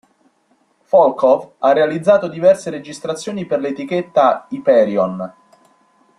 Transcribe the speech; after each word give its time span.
Volkov 0.89 1.57
ha 1.59 1.73
realizzato 1.73 2.27
diverse 2.27 2.71
registrazioni 2.71 3.45
per 3.45 3.59
l'etichetta 3.59 4.47
Hyperion. 4.49 5.31